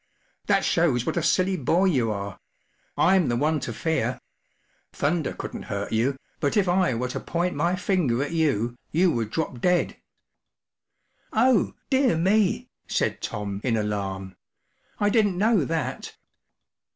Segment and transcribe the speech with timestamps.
[0.47, 2.39] 14 That shows what a silly boy you are,
[2.97, 4.19] Tm the one to fear.
[4.93, 9.11] Thunder couldt/t hurt you, but if I were to point my finger at you, you
[9.11, 9.97] would drop dead,"
[11.29, 14.29] 44 Oh, dear me!” said Tom, in alarm;
[14.97, 16.15] 44 1 didn't know that.